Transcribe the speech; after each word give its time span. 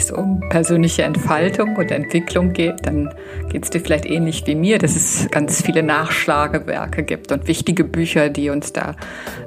es 0.00 0.10
um 0.10 0.40
persönliche 0.48 1.02
Entfaltung 1.02 1.76
und 1.76 1.90
Entwicklung 1.90 2.52
geht, 2.52 2.86
dann 2.86 3.14
geht 3.50 3.64
es 3.64 3.70
dir 3.70 3.80
vielleicht 3.80 4.06
ähnlich 4.06 4.46
wie 4.46 4.54
mir, 4.54 4.78
dass 4.78 4.96
es 4.96 5.28
ganz 5.30 5.62
viele 5.62 5.82
Nachschlagewerke 5.82 7.02
gibt 7.02 7.32
und 7.32 7.46
wichtige 7.46 7.84
Bücher, 7.84 8.28
die 8.28 8.50
uns 8.50 8.72
da 8.72 8.94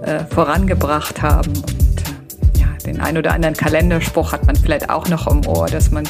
äh, 0.02 0.20
vorangebracht 0.26 1.22
haben. 1.22 1.52
Und 1.52 1.70
äh, 1.70 2.84
den 2.86 3.00
ein 3.00 3.18
oder 3.18 3.34
anderen 3.34 3.56
Kalenderspruch 3.56 4.32
hat 4.32 4.46
man 4.46 4.56
vielleicht 4.56 4.90
auch 4.90 5.08
noch 5.08 5.28
im 5.28 5.46
Ohr, 5.48 5.68
dass 5.68 5.92
man 5.92 6.06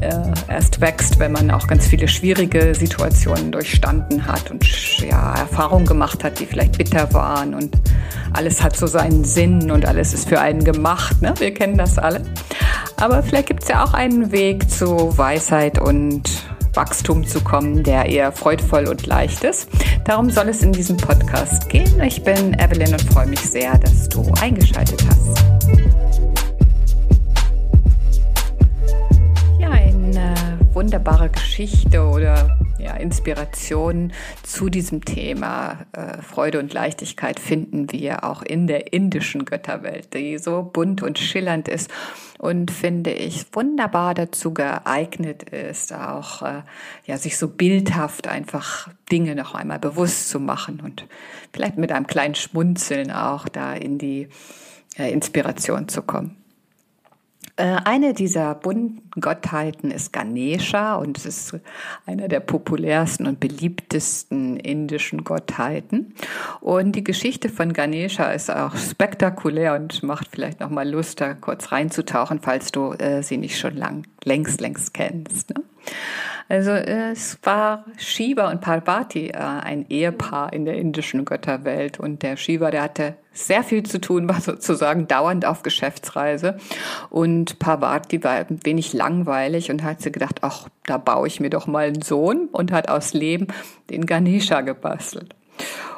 äh, 0.00 0.10
erst 0.48 0.80
wächst, 0.80 1.18
wenn 1.18 1.32
man 1.32 1.50
auch 1.50 1.66
ganz 1.66 1.86
viele 1.86 2.08
schwierige 2.08 2.74
Situationen 2.74 3.52
durchstanden 3.52 4.26
hat 4.26 4.50
und 4.50 4.64
ja, 4.98 5.34
Erfahrungen 5.34 5.86
gemacht 5.86 6.24
hat, 6.24 6.40
die 6.40 6.46
vielleicht 6.46 6.78
bitter 6.78 7.12
waren 7.12 7.54
und 7.54 7.76
alles 8.32 8.62
hat 8.62 8.76
so 8.76 8.86
seinen 8.86 9.24
Sinn 9.24 9.70
und 9.70 9.86
alles 9.86 10.12
ist 10.12 10.28
für 10.28 10.40
einen 10.40 10.64
gemacht. 10.64 11.22
Ne? 11.22 11.34
Wir 11.38 11.54
kennen 11.54 11.78
das 11.78 11.98
alle. 11.98 12.22
Aber 13.04 13.22
vielleicht 13.22 13.48
gibt 13.48 13.62
es 13.62 13.68
ja 13.68 13.84
auch 13.84 13.92
einen 13.92 14.32
Weg 14.32 14.70
zu 14.70 15.18
Weisheit 15.18 15.78
und 15.78 16.22
Wachstum 16.72 17.26
zu 17.26 17.42
kommen, 17.42 17.82
der 17.82 18.06
eher 18.06 18.32
freudvoll 18.32 18.88
und 18.88 19.04
leicht 19.04 19.44
ist. 19.44 19.68
Darum 20.06 20.30
soll 20.30 20.48
es 20.48 20.62
in 20.62 20.72
diesem 20.72 20.96
Podcast 20.96 21.68
gehen. 21.68 22.00
Ich 22.00 22.22
bin 22.24 22.54
Evelyn 22.58 22.94
und 22.94 23.02
freue 23.02 23.26
mich 23.26 23.40
sehr, 23.40 23.76
dass 23.76 24.08
du 24.08 24.24
eingeschaltet 24.40 25.04
hast. 25.06 25.44
Ja, 29.60 29.68
eine 29.68 30.34
wunderbare 30.72 31.28
Geschichte 31.28 32.02
oder 32.02 32.56
ja, 32.84 32.94
Inspiration 32.96 34.12
zu 34.42 34.68
diesem 34.68 35.06
Thema 35.06 35.86
äh, 35.92 36.20
Freude 36.20 36.58
und 36.58 36.74
Leichtigkeit 36.74 37.40
finden 37.40 37.90
wir 37.90 38.24
auch 38.24 38.42
in 38.42 38.66
der 38.66 38.92
indischen 38.92 39.46
Götterwelt, 39.46 40.12
die 40.12 40.36
so 40.36 40.62
bunt 40.62 41.02
und 41.02 41.18
schillernd 41.18 41.66
ist 41.66 41.90
und 42.38 42.70
finde 42.70 43.10
ich 43.10 43.46
wunderbar 43.52 44.12
dazu 44.12 44.52
geeignet 44.52 45.44
ist, 45.44 45.94
auch 45.94 46.42
äh, 46.42 46.62
ja 47.06 47.16
sich 47.16 47.38
so 47.38 47.48
bildhaft 47.48 48.28
einfach 48.28 48.90
Dinge 49.10 49.34
noch 49.34 49.54
einmal 49.54 49.78
bewusst 49.78 50.28
zu 50.28 50.38
machen 50.38 50.82
und 50.84 51.06
vielleicht 51.54 51.78
mit 51.78 51.90
einem 51.90 52.06
kleinen 52.06 52.34
Schmunzeln 52.34 53.10
auch 53.10 53.48
da 53.48 53.72
in 53.72 53.96
die 53.96 54.28
äh, 54.98 55.10
Inspiration 55.10 55.88
zu 55.88 56.02
kommen. 56.02 56.43
Äh, 57.56 57.76
eine 57.84 58.14
dieser 58.14 58.54
bunten 58.56 59.20
Gottheiten 59.20 59.92
ist 59.92 60.12
Ganesha 60.12 60.96
und 60.96 61.18
es 61.18 61.26
ist 61.26 61.60
einer 62.04 62.26
der 62.26 62.40
populärsten 62.40 63.26
und 63.26 63.38
beliebtesten 63.38 64.56
indischen 64.56 65.22
Gottheiten. 65.22 66.14
Und 66.60 66.96
die 66.96 67.04
Geschichte 67.04 67.48
von 67.48 67.72
Ganesha 67.72 68.32
ist 68.32 68.50
auch 68.50 68.76
spektakulär 68.76 69.74
und 69.74 70.02
macht 70.02 70.28
vielleicht 70.32 70.58
noch 70.58 70.70
mal 70.70 70.88
Lust, 70.88 71.20
da 71.20 71.34
kurz 71.34 71.70
reinzutauchen, 71.70 72.40
falls 72.40 72.72
du 72.72 72.92
äh, 72.94 73.22
sie 73.22 73.36
nicht 73.36 73.58
schon 73.58 73.76
lang, 73.76 74.04
längst, 74.24 74.60
längst 74.60 74.92
kennst. 74.92 75.50
Ne? 75.50 75.62
Also 76.48 76.72
es 76.72 77.38
war 77.42 77.84
Shiva 77.96 78.50
und 78.50 78.60
Parvati, 78.60 79.28
äh, 79.28 79.38
ein 79.38 79.86
Ehepaar 79.88 80.52
in 80.52 80.64
der 80.64 80.76
indischen 80.76 81.24
Götterwelt. 81.24 81.98
Und 81.98 82.22
der 82.22 82.36
Shiva, 82.36 82.70
der 82.70 82.82
hatte 82.82 83.16
sehr 83.32 83.64
viel 83.64 83.82
zu 83.84 84.00
tun, 84.00 84.28
war 84.28 84.40
sozusagen 84.40 85.08
dauernd 85.08 85.46
auf 85.46 85.62
Geschäftsreise. 85.62 86.58
Und 87.10 87.58
Parvati 87.58 88.22
war 88.22 88.32
ein 88.32 88.60
wenig 88.64 88.92
langweilig 88.92 89.70
und 89.70 89.82
hat 89.82 90.02
sie 90.02 90.12
gedacht, 90.12 90.40
ach, 90.42 90.68
da 90.86 90.98
baue 90.98 91.26
ich 91.26 91.40
mir 91.40 91.50
doch 91.50 91.66
mal 91.66 91.86
einen 91.86 92.02
Sohn 92.02 92.48
und 92.52 92.72
hat 92.72 92.88
aus 92.88 93.14
Leben 93.14 93.48
den 93.90 94.06
Ganesha 94.06 94.60
gebastelt. 94.60 95.34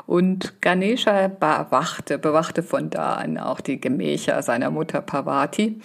Und 0.07 0.63
Ganesha 0.63 1.29
bewachte, 1.29 2.19
bewachte 2.19 2.63
von 2.63 2.91
da 2.91 3.15
an 3.15 3.39
auch 3.39 3.61
die 3.61 3.81
Gemächer 3.81 4.41
seiner 4.43 4.71
Mutter 4.71 5.01
Parvati. 5.01 5.81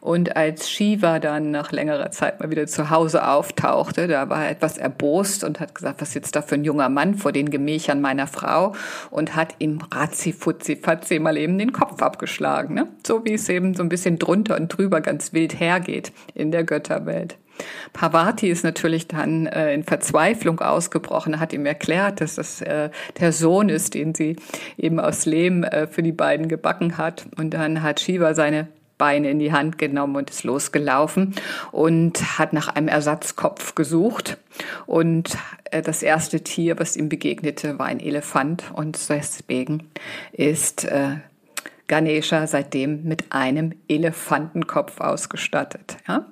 Und 0.00 0.36
als 0.36 0.70
Shiva 0.70 1.18
dann 1.18 1.50
nach 1.50 1.72
längerer 1.72 2.10
Zeit 2.10 2.38
mal 2.38 2.50
wieder 2.50 2.66
zu 2.66 2.90
Hause 2.90 3.26
auftauchte, 3.26 4.06
da 4.06 4.28
war 4.28 4.44
er 4.44 4.50
etwas 4.50 4.78
erbost 4.78 5.42
und 5.42 5.60
hat 5.60 5.74
gesagt, 5.74 6.00
was 6.02 6.12
sitzt 6.12 6.36
da 6.36 6.42
für 6.42 6.54
ein 6.54 6.64
junger 6.64 6.88
Mann 6.88 7.14
vor 7.14 7.32
den 7.32 7.50
Gemächern 7.50 8.00
meiner 8.00 8.26
Frau 8.26 8.74
und 9.10 9.34
hat 9.34 9.54
ihm 9.58 9.80
ratzi 9.92 10.32
futzi 10.32 10.76
fatzi 10.76 11.18
mal 11.18 11.36
eben 11.36 11.58
den 11.58 11.72
Kopf 11.72 12.00
abgeschlagen. 12.02 12.74
Ne? 12.74 12.88
So 13.04 13.24
wie 13.24 13.32
es 13.32 13.48
eben 13.48 13.74
so 13.74 13.82
ein 13.82 13.88
bisschen 13.88 14.18
drunter 14.18 14.56
und 14.56 14.68
drüber 14.68 15.00
ganz 15.00 15.32
wild 15.32 15.58
hergeht 15.58 16.12
in 16.34 16.50
der 16.50 16.64
Götterwelt. 16.64 17.36
Parvati 17.92 18.48
ist 18.48 18.64
natürlich 18.64 19.08
dann 19.08 19.46
äh, 19.46 19.72
in 19.74 19.84
Verzweiflung 19.84 20.60
ausgebrochen, 20.60 21.40
hat 21.40 21.52
ihm 21.52 21.66
erklärt, 21.66 22.20
dass 22.20 22.36
das 22.36 22.60
äh, 22.60 22.90
der 23.20 23.32
Sohn 23.32 23.68
ist, 23.68 23.94
den 23.94 24.14
sie 24.14 24.36
eben 24.76 25.00
aus 25.00 25.26
Lehm 25.26 25.64
äh, 25.64 25.86
für 25.86 26.02
die 26.02 26.12
beiden 26.12 26.48
gebacken 26.48 26.98
hat. 26.98 27.26
Und 27.36 27.50
dann 27.54 27.82
hat 27.82 28.00
Shiva 28.00 28.34
seine 28.34 28.68
Beine 28.98 29.30
in 29.30 29.38
die 29.38 29.52
Hand 29.52 29.78
genommen 29.78 30.16
und 30.16 30.30
ist 30.30 30.44
losgelaufen 30.44 31.34
und 31.72 32.38
hat 32.38 32.52
nach 32.52 32.68
einem 32.68 32.88
Ersatzkopf 32.88 33.74
gesucht. 33.74 34.38
Und 34.86 35.36
äh, 35.70 35.82
das 35.82 36.02
erste 36.02 36.42
Tier, 36.42 36.78
was 36.78 36.96
ihm 36.96 37.08
begegnete, 37.08 37.78
war 37.78 37.86
ein 37.86 38.00
Elefant. 38.00 38.64
Und 38.72 38.98
deswegen 39.08 39.90
ist 40.32 40.84
äh, 40.84 41.16
Ganesha 41.86 42.46
seitdem 42.46 43.04
mit 43.04 43.32
einem 43.32 43.72
Elefantenkopf 43.88 45.00
ausgestattet. 45.00 45.98
Ja? 46.08 46.26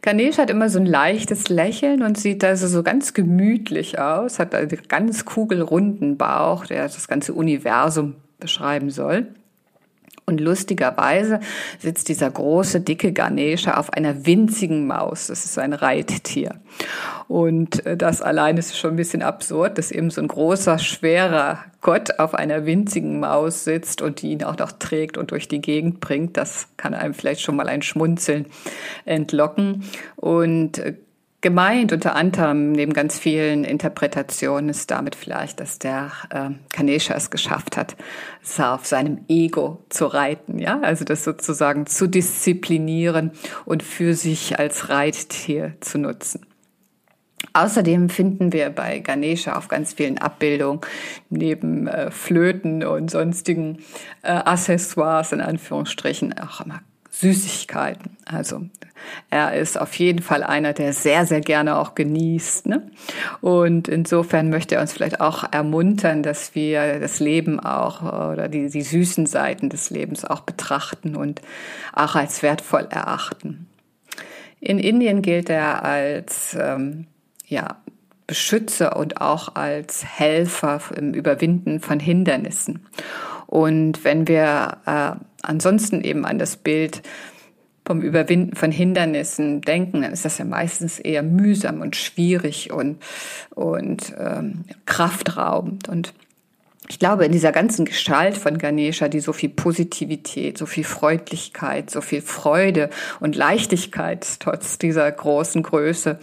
Ganesha 0.00 0.42
hat 0.42 0.50
immer 0.50 0.70
so 0.70 0.78
ein 0.78 0.86
leichtes 0.86 1.48
Lächeln 1.48 2.02
und 2.02 2.18
sieht 2.18 2.42
also 2.42 2.66
so 2.68 2.82
ganz 2.82 3.12
gemütlich 3.12 3.98
aus, 3.98 4.38
hat 4.38 4.54
einen 4.54 4.70
ganz 4.88 5.24
kugelrunden 5.24 6.16
Bauch, 6.16 6.66
der 6.66 6.84
das 6.84 7.06
ganze 7.06 7.34
Universum 7.34 8.16
beschreiben 8.40 8.90
soll. 8.90 9.28
Und 10.26 10.40
lustigerweise 10.40 11.40
sitzt 11.78 12.08
dieser 12.08 12.30
große, 12.30 12.80
dicke 12.80 13.12
Ganesha 13.12 13.76
auf 13.76 13.92
einer 13.92 14.24
winzigen 14.24 14.86
Maus. 14.86 15.26
Das 15.26 15.44
ist 15.44 15.58
ein 15.58 15.74
Reittier. 15.74 16.60
Und 17.28 17.84
äh, 17.84 17.96
das 17.96 18.22
allein 18.22 18.56
ist 18.56 18.76
schon 18.76 18.94
ein 18.94 18.96
bisschen 18.96 19.22
absurd, 19.22 19.76
dass 19.76 19.90
eben 19.90 20.10
so 20.10 20.22
ein 20.22 20.28
großer, 20.28 20.78
schwerer 20.78 21.58
Gott 21.82 22.18
auf 22.18 22.34
einer 22.34 22.64
winzigen 22.64 23.20
Maus 23.20 23.64
sitzt 23.64 24.00
und 24.00 24.22
die 24.22 24.30
ihn 24.30 24.44
auch 24.44 24.56
noch 24.56 24.72
trägt 24.72 25.18
und 25.18 25.30
durch 25.30 25.48
die 25.48 25.60
Gegend 25.60 26.00
bringt. 26.00 26.38
Das 26.38 26.68
kann 26.78 26.94
einem 26.94 27.12
vielleicht 27.12 27.42
schon 27.42 27.56
mal 27.56 27.68
ein 27.68 27.82
Schmunzeln 27.82 28.46
entlocken. 29.04 29.84
Und 30.16 30.78
äh, 30.78 30.94
Gemeint 31.44 31.92
unter 31.92 32.16
anderem 32.16 32.72
neben 32.72 32.94
ganz 32.94 33.18
vielen 33.18 33.64
Interpretationen 33.64 34.70
ist 34.70 34.90
damit 34.90 35.14
vielleicht, 35.14 35.60
dass 35.60 35.78
der 35.78 36.10
äh, 36.30 36.48
Kanesha 36.72 37.12
es 37.12 37.28
geschafft 37.28 37.76
hat, 37.76 37.96
auf 38.56 38.86
seinem 38.86 39.26
Ego 39.28 39.84
zu 39.90 40.06
reiten, 40.06 40.58
ja, 40.58 40.80
also 40.80 41.04
das 41.04 41.22
sozusagen 41.22 41.84
zu 41.84 42.06
disziplinieren 42.06 43.32
und 43.66 43.82
für 43.82 44.14
sich 44.14 44.58
als 44.58 44.88
Reittier 44.88 45.74
zu 45.80 45.98
nutzen. 45.98 46.46
Außerdem 47.52 48.08
finden 48.08 48.54
wir 48.54 48.70
bei 48.70 49.00
Ganesha 49.00 49.54
auf 49.54 49.68
ganz 49.68 49.92
vielen 49.92 50.16
Abbildungen 50.16 50.80
neben 51.28 51.88
äh, 51.88 52.10
Flöten 52.10 52.82
und 52.82 53.10
sonstigen 53.10 53.80
äh, 54.22 54.30
Accessoires 54.30 55.32
in 55.32 55.42
Anführungsstrichen 55.42 56.38
auch 56.38 56.62
immer 56.62 56.80
Süßigkeiten. 57.14 58.16
Also 58.24 58.62
er 59.30 59.54
ist 59.54 59.80
auf 59.80 59.94
jeden 59.94 60.20
Fall 60.20 60.42
einer, 60.42 60.72
der 60.72 60.92
sehr, 60.92 61.26
sehr 61.26 61.40
gerne 61.40 61.76
auch 61.76 61.94
genießt. 61.94 62.66
Ne? 62.66 62.90
Und 63.40 63.86
insofern 63.86 64.50
möchte 64.50 64.74
er 64.74 64.80
uns 64.80 64.92
vielleicht 64.92 65.20
auch 65.20 65.44
ermuntern, 65.52 66.24
dass 66.24 66.54
wir 66.56 66.98
das 66.98 67.20
Leben 67.20 67.60
auch 67.60 68.02
oder 68.02 68.48
die, 68.48 68.68
die 68.68 68.82
süßen 68.82 69.26
Seiten 69.26 69.68
des 69.68 69.90
Lebens 69.90 70.24
auch 70.24 70.40
betrachten 70.40 71.14
und 71.14 71.40
auch 71.92 72.16
als 72.16 72.42
wertvoll 72.42 72.88
erachten. 72.90 73.68
In 74.58 74.78
Indien 74.80 75.22
gilt 75.22 75.50
er 75.50 75.84
als 75.84 76.56
ähm, 76.58 77.06
ja, 77.46 77.76
Beschützer 78.26 78.96
und 78.96 79.20
auch 79.20 79.54
als 79.54 80.04
Helfer 80.04 80.80
im 80.96 81.14
Überwinden 81.14 81.80
von 81.80 82.00
Hindernissen. 82.00 82.86
Und 83.54 84.02
wenn 84.02 84.26
wir 84.26 84.78
äh, 84.84 85.12
ansonsten 85.42 86.00
eben 86.00 86.24
an 86.24 86.40
das 86.40 86.56
Bild 86.56 87.02
vom 87.86 88.02
Überwinden 88.02 88.56
von 88.56 88.72
Hindernissen 88.72 89.60
denken, 89.60 90.02
dann 90.02 90.12
ist 90.12 90.24
das 90.24 90.38
ja 90.38 90.44
meistens 90.44 90.98
eher 90.98 91.22
mühsam 91.22 91.80
und 91.80 91.94
schwierig 91.94 92.72
und, 92.72 93.00
und 93.54 94.12
ähm, 94.18 94.64
kraftraubend. 94.86 95.88
Und 95.88 96.14
ich 96.88 96.98
glaube, 96.98 97.26
in 97.26 97.30
dieser 97.30 97.52
ganzen 97.52 97.84
Gestalt 97.84 98.36
von 98.36 98.58
Ganesha, 98.58 99.06
die 99.06 99.20
so 99.20 99.32
viel 99.32 99.50
Positivität, 99.50 100.58
so 100.58 100.66
viel 100.66 100.82
Freundlichkeit, 100.82 101.90
so 101.90 102.00
viel 102.00 102.22
Freude 102.22 102.90
und 103.20 103.36
Leichtigkeit 103.36 104.26
trotz 104.40 104.78
dieser 104.78 105.08
großen 105.12 105.62
Größe 105.62 106.18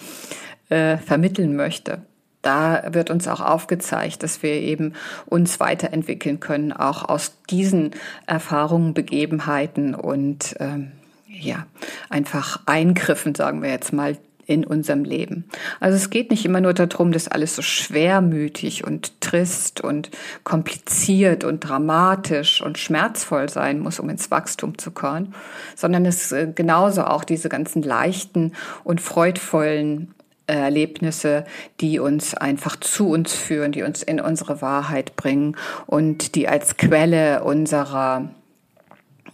äh, 0.67 0.97
vermitteln 0.97 1.55
möchte, 1.55 2.01
da 2.41 2.83
wird 2.93 3.09
uns 3.09 3.27
auch 3.27 3.41
aufgezeigt, 3.41 4.23
dass 4.23 4.41
wir 4.43 4.53
eben 4.53 4.93
uns 5.25 5.59
weiterentwickeln 5.59 6.39
können, 6.39 6.73
auch 6.73 7.07
aus 7.07 7.33
diesen 7.49 7.91
Erfahrungen, 8.25 8.93
Begebenheiten 8.93 9.95
und 9.95 10.55
ähm, 10.59 10.91
ja, 11.27 11.65
einfach 12.09 12.59
Eingriffen, 12.65 13.35
sagen 13.35 13.61
wir 13.61 13.69
jetzt 13.69 13.93
mal, 13.93 14.17
in 14.51 14.65
unserem 14.65 15.03
Leben. 15.03 15.45
Also 15.79 15.95
es 15.95 16.09
geht 16.09 16.29
nicht 16.29 16.45
immer 16.45 16.61
nur 16.61 16.73
darum, 16.73 17.11
dass 17.11 17.27
alles 17.27 17.55
so 17.55 17.61
schwermütig 17.61 18.85
und 18.85 19.21
trist 19.21 19.81
und 19.81 20.09
kompliziert 20.43 21.43
und 21.43 21.61
dramatisch 21.61 22.61
und 22.61 22.77
schmerzvoll 22.77 23.49
sein 23.49 23.79
muss, 23.79 23.99
um 23.99 24.09
ins 24.09 24.29
Wachstum 24.29 24.77
zu 24.77 24.91
kommen, 24.91 25.33
sondern 25.75 26.05
es 26.05 26.31
äh, 26.31 26.51
genauso 26.53 27.03
auch 27.03 27.23
diese 27.23 27.49
ganzen 27.49 27.81
leichten 27.81 28.53
und 28.83 28.99
freudvollen 28.99 30.13
Erlebnisse, 30.55 31.45
die 31.79 31.99
uns 31.99 32.33
einfach 32.33 32.75
zu 32.75 33.09
uns 33.09 33.33
führen, 33.33 33.71
die 33.71 33.83
uns 33.83 34.03
in 34.03 34.19
unsere 34.19 34.61
Wahrheit 34.61 35.15
bringen 35.15 35.55
und 35.87 36.35
die 36.35 36.47
als 36.47 36.77
Quelle 36.77 37.43
unserer 37.43 38.29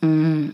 mm, 0.01 0.49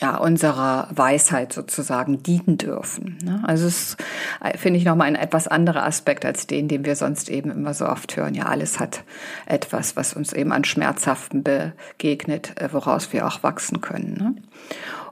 ja, 0.00 0.16
unserer 0.16 0.88
Weisheit 0.90 1.52
sozusagen 1.52 2.22
dienen 2.22 2.56
dürfen. 2.56 3.18
Ne? 3.22 3.42
Also 3.46 3.66
es 3.66 3.96
äh, 4.42 4.56
finde 4.56 4.78
ich 4.78 4.86
nochmal 4.86 5.08
ein 5.08 5.14
etwas 5.14 5.46
anderer 5.46 5.84
Aspekt 5.84 6.24
als 6.24 6.46
den, 6.46 6.68
den 6.68 6.86
wir 6.86 6.96
sonst 6.96 7.28
eben 7.28 7.50
immer 7.50 7.74
so 7.74 7.86
oft 7.86 8.16
hören. 8.16 8.34
Ja, 8.34 8.46
alles 8.46 8.80
hat 8.80 9.04
etwas, 9.44 9.96
was 9.96 10.14
uns 10.14 10.32
eben 10.32 10.52
an 10.52 10.64
Schmerzhaften 10.64 11.42
begegnet, 11.42 12.58
äh, 12.58 12.72
woraus 12.72 13.12
wir 13.12 13.26
auch 13.26 13.42
wachsen 13.42 13.82
können. 13.82 14.14
Ne? 14.14 14.34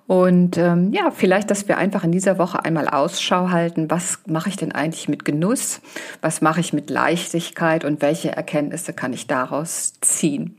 Und 0.08 0.56
ähm, 0.56 0.90
ja, 0.94 1.10
vielleicht, 1.10 1.50
dass 1.50 1.68
wir 1.68 1.76
einfach 1.76 2.02
in 2.02 2.12
dieser 2.12 2.38
Woche 2.38 2.64
einmal 2.64 2.88
Ausschau 2.88 3.50
halten, 3.50 3.90
was 3.90 4.20
mache 4.26 4.48
ich 4.48 4.56
denn 4.56 4.72
eigentlich 4.72 5.06
mit 5.06 5.26
Genuss, 5.26 5.82
was 6.22 6.40
mache 6.40 6.60
ich 6.60 6.72
mit 6.72 6.88
Leichtigkeit? 6.88 7.84
Und 7.84 8.00
welche 8.00 8.32
Erkenntnisse 8.32 8.94
kann 8.94 9.12
ich 9.12 9.26
daraus 9.26 9.92
ziehen. 10.00 10.56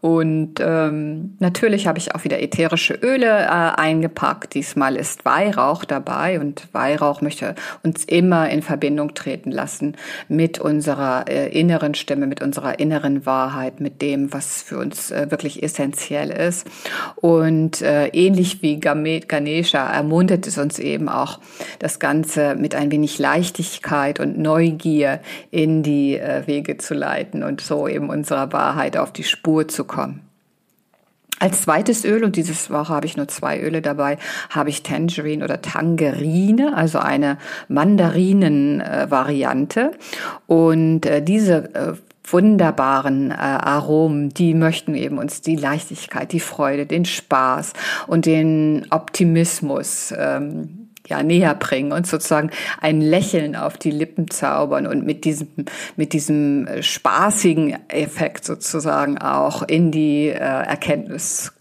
Und 0.00 0.54
ähm, 0.60 1.36
natürlich 1.40 1.86
habe 1.86 1.98
ich 1.98 2.14
auch 2.14 2.24
wieder 2.24 2.40
ätherische 2.40 2.94
Öle 2.94 3.26
äh, 3.26 3.48
eingepackt. 3.48 4.54
Diesmal 4.54 4.96
ist 4.96 5.26
Weihrauch 5.26 5.84
dabei 5.84 6.40
und 6.40 6.68
Weihrauch 6.72 7.20
möchte 7.20 7.54
uns 7.82 8.04
immer 8.04 8.48
in 8.48 8.62
Verbindung 8.62 9.14
treten 9.14 9.50
lassen 9.50 9.96
mit 10.28 10.58
unserer 10.58 11.26
äh, 11.28 11.48
inneren 11.48 11.94
Stimme, 11.94 12.26
mit 12.26 12.40
unserer 12.40 12.78
inneren 12.78 13.26
Wahrheit, 13.26 13.80
mit 13.80 14.00
dem, 14.00 14.32
was 14.32 14.62
für 14.62 14.78
uns 14.78 15.10
äh, 15.10 15.30
wirklich 15.30 15.62
essentiell 15.62 16.30
ist. 16.30 16.66
Und 17.16 17.82
äh, 17.82 18.06
ähnlich 18.08 18.62
wie 18.62 18.80
Ganesha 18.80 19.86
ermuntert 19.86 20.46
es 20.46 20.56
uns 20.56 20.78
eben 20.78 21.10
auch, 21.10 21.40
das 21.78 21.98
Ganze 21.98 22.54
mit 22.54 22.74
ein 22.74 22.90
wenig 22.90 23.18
Leichtigkeit 23.18 24.18
und 24.18 24.38
Neugier 24.38 25.20
in 25.50 25.82
die 25.82 26.16
äh, 26.16 26.46
Wege 26.46 26.78
zu 26.78 26.94
leiten 26.94 27.42
und 27.42 27.60
so 27.60 27.86
eben 27.86 28.08
unserer 28.08 28.52
Wahrheit 28.52 28.96
auf 28.96 29.12
die 29.12 29.24
Spur 29.24 29.68
zu 29.68 29.84
kommen. 29.90 30.22
Als 31.40 31.62
zweites 31.62 32.04
Öl, 32.04 32.22
und 32.22 32.36
dieses 32.36 32.70
Woche 32.70 32.90
habe 32.90 33.06
ich 33.06 33.16
nur 33.16 33.26
zwei 33.26 33.60
Öle 33.60 33.82
dabei, 33.82 34.18
habe 34.50 34.68
ich 34.68 34.82
Tangerine 34.82 35.42
oder 35.42 35.62
Tangerine, 35.62 36.76
also 36.76 36.98
eine 36.98 37.38
Mandarinen-Variante. 37.68 39.92
Und 40.46 41.06
äh, 41.06 41.22
diese 41.22 41.74
äh, 41.74 41.94
wunderbaren 42.24 43.30
äh, 43.30 43.34
Aromen, 43.34 44.28
die 44.28 44.52
möchten 44.52 44.94
eben 44.94 45.16
uns 45.16 45.40
die 45.40 45.56
Leichtigkeit, 45.56 46.30
die 46.32 46.40
Freude, 46.40 46.84
den 46.84 47.06
Spaß 47.06 47.72
und 48.06 48.26
den 48.26 48.86
Optimismus 48.90 50.12
ähm, 50.16 50.79
ja, 51.06 51.22
näher 51.22 51.54
bringen 51.54 51.92
und 51.92 52.06
sozusagen 52.06 52.50
ein 52.80 53.00
Lächeln 53.00 53.56
auf 53.56 53.76
die 53.76 53.90
Lippen 53.90 54.30
zaubern 54.30 54.86
und 54.86 55.04
mit 55.04 55.24
diesem, 55.24 55.48
mit 55.96 56.12
diesem 56.12 56.66
äh, 56.66 56.82
spaßigen 56.82 57.76
Effekt 57.88 58.44
sozusagen 58.44 59.18
auch 59.18 59.62
in 59.62 59.90
die 59.90 60.28
äh, 60.28 60.38
Erkenntnis 60.38 61.52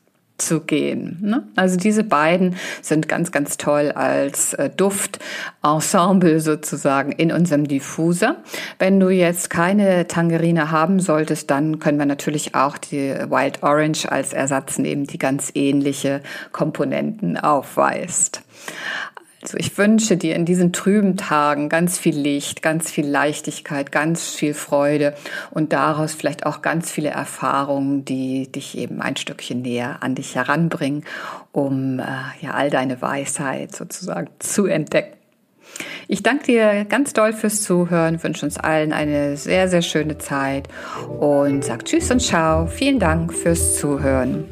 zu 0.41 0.61
gehen. 0.61 1.17
Ne? 1.21 1.43
Also 1.55 1.77
diese 1.77 2.03
beiden 2.03 2.55
sind 2.81 3.07
ganz, 3.07 3.31
ganz 3.31 3.57
toll 3.57 3.91
als 3.91 4.53
äh, 4.53 4.69
Duftensemble 4.69 6.39
sozusagen 6.39 7.11
in 7.11 7.31
unserem 7.31 7.67
Diffuser. 7.67 8.37
Wenn 8.79 8.99
du 8.99 9.09
jetzt 9.09 9.49
keine 9.49 10.07
Tangerine 10.07 10.71
haben 10.71 10.99
solltest, 10.99 11.51
dann 11.51 11.79
können 11.79 11.99
wir 11.99 12.05
natürlich 12.05 12.55
auch 12.55 12.77
die 12.77 13.13
Wild 13.29 13.63
Orange 13.63 14.11
als 14.11 14.33
Ersatz 14.33 14.77
nehmen, 14.77 15.05
die 15.05 15.19
ganz 15.19 15.51
ähnliche 15.53 16.21
Komponenten 16.51 17.37
aufweist. 17.37 18.41
Also 19.41 19.57
ich 19.57 19.77
wünsche 19.77 20.17
dir 20.17 20.35
in 20.35 20.45
diesen 20.45 20.73
trüben 20.73 21.15
Tagen 21.15 21.69
ganz 21.69 21.97
viel 21.97 22.17
Licht, 22.17 22.61
ganz 22.61 22.91
viel 22.91 23.07
Leichtigkeit, 23.07 23.91
ganz 23.91 24.29
viel 24.29 24.53
Freude 24.53 25.13
und 25.51 25.71
daraus 25.71 26.13
vielleicht 26.13 26.45
auch 26.45 26.61
ganz 26.61 26.91
viele 26.91 27.09
Erfahrungen, 27.09 28.03
die 28.03 28.51
dich 28.51 28.77
eben 28.77 29.01
ein 29.01 29.15
Stückchen 29.15 29.61
näher 29.61 29.97
an 30.01 30.15
dich 30.15 30.35
heranbringen, 30.35 31.05
um 31.53 31.99
äh, 31.99 32.03
ja 32.41 32.51
all 32.51 32.69
deine 32.69 33.01
Weisheit 33.01 33.73
sozusagen 33.73 34.27
zu 34.39 34.65
entdecken. 34.65 35.19
Ich 36.07 36.23
danke 36.23 36.45
dir 36.45 36.85
ganz 36.85 37.13
doll 37.13 37.31
fürs 37.31 37.61
Zuhören, 37.61 38.21
wünsche 38.23 38.45
uns 38.45 38.57
allen 38.57 38.91
eine 38.91 39.37
sehr, 39.37 39.69
sehr 39.69 39.83
schöne 39.83 40.17
Zeit 40.17 40.67
und 41.19 41.63
sag 41.63 41.85
Tschüss 41.85 42.11
und 42.11 42.21
Ciao. 42.21 42.67
Vielen 42.67 42.99
Dank 42.99 43.33
fürs 43.33 43.77
Zuhören. 43.77 44.45